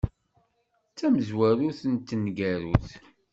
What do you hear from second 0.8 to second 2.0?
D tamezwarut d